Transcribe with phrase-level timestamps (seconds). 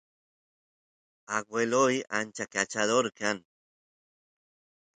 [1.37, 3.37] agueloy ancha kachador kan